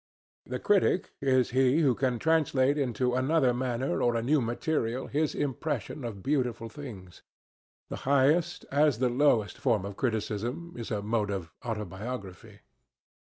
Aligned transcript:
The 0.47 0.57
critic 0.57 1.11
is 1.21 1.51
he 1.51 1.81
who 1.81 1.93
can 1.93 2.17
translate 2.17 2.75
into 2.75 3.13
another 3.13 3.53
manner 3.53 4.01
or 4.01 4.15
a 4.15 4.23
new 4.23 4.41
material 4.41 5.05
his 5.05 5.35
impression 5.35 6.03
of 6.03 6.23
beautiful 6.23 6.69
things. 6.69 7.21
The 7.89 7.97
highest 8.09 8.65
as 8.71 8.97
the 8.97 9.09
lowest 9.09 9.59
form 9.59 9.85
of 9.85 9.97
criticism 9.97 10.73
is 10.75 10.89
a 10.89 11.03
mode 11.03 11.29
of 11.29 11.51
autobiography. 11.63 12.61